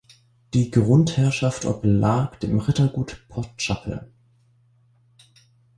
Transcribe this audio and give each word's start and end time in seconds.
Die 0.55 0.71
Grundherrschaft 0.71 1.63
oblag 1.65 2.37
dem 2.39 2.57
Rittergut 2.57 3.23
Potschappel. 3.29 4.11